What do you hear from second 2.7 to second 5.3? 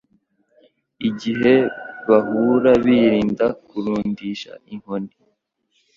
birinda kurundisha inkoni,